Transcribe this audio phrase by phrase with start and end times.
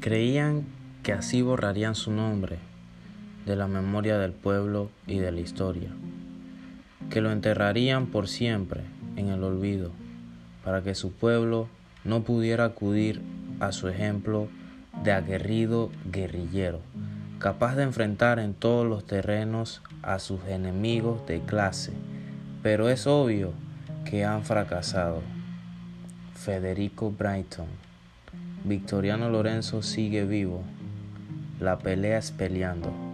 [0.00, 0.64] Creían
[1.02, 2.56] que así borrarían su nombre
[3.44, 5.90] de la memoria del pueblo y de la historia,
[7.10, 8.80] que lo enterrarían por siempre
[9.16, 9.90] en el olvido,
[10.64, 11.68] para que su pueblo
[12.02, 13.20] no pudiera acudir
[13.60, 14.48] a su ejemplo
[15.04, 16.80] de aguerrido guerrillero,
[17.38, 21.92] capaz de enfrentar en todos los terrenos a sus enemigos de clase,
[22.62, 23.52] pero es obvio
[24.06, 25.20] que han fracasado.
[26.32, 27.89] Federico Brighton
[28.64, 30.62] Victoriano Lorenzo sigue vivo.
[31.58, 33.09] La pelea es peleando.